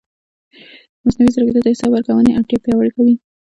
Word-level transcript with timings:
مصنوعي 1.05 1.31
ځیرکتیا 1.35 1.61
د 1.63 1.67
حساب 1.73 1.91
ورکونې 1.93 2.31
اړتیا 2.37 2.57
پیاوړې 2.63 2.91
کوي. 2.95 3.15